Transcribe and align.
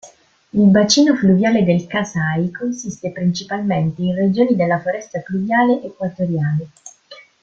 Il 0.53 0.67
bacino 0.71 1.15
fluviale 1.15 1.63
del 1.63 1.85
Kasai 1.85 2.49
consiste 2.51 3.11
principalmente 3.11 4.01
in 4.01 4.15
regioni 4.15 4.55
della 4.55 4.81
foresta 4.81 5.19
pluviale 5.19 5.79
equatoriale. 5.83 6.69